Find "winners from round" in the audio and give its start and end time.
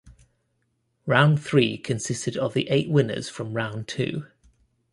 2.89-3.87